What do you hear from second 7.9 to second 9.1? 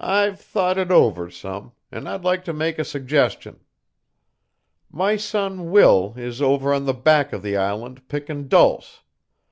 pickin' dulce.